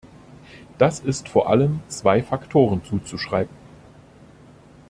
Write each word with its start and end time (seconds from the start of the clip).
Das 0.79 0.99
ist 0.99 1.29
vor 1.29 1.47
allem 1.47 1.81
zwei 1.87 2.23
Faktoren 2.23 2.83
zuzuschreiben. 2.83 3.55